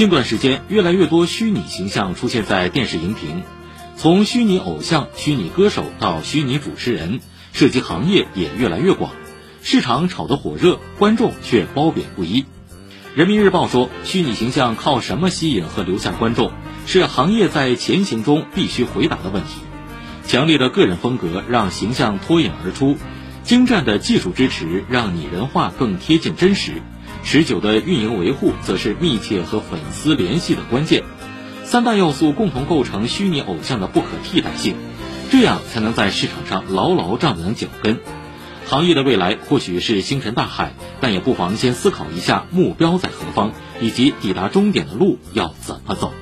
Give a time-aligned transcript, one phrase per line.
[0.00, 3.42] 近段时间，越来越多虚拟形象出现在电视荧屏，
[3.98, 7.20] 从虚拟偶像、虚拟歌手到虚拟主持人，
[7.52, 9.12] 涉及行业也越来越广，
[9.60, 12.46] 市场炒得火热，观众却褒贬不一。
[13.14, 16.50] 人民日报说，虚拟形象靠什么吸引和留下观众，
[16.86, 19.60] 是行业在前行中必须回答的问题。
[20.26, 22.96] 强烈的个人风格让形象脱颖而出，
[23.42, 26.80] 精湛的技术支持让拟人化更贴近真实。
[27.22, 31.04] 持久的运营维护，则是密切和粉丝联系的关键。
[31.64, 34.74] 三大要素共同构成虚拟偶像的不可替代性，
[35.30, 37.98] 这样才能在市场上牢牢站稳脚跟。
[38.66, 46.12] 行业的未来或许是星辰大海，但也不妨先思考一下目标在何方，以及抵达终点的路要怎么走。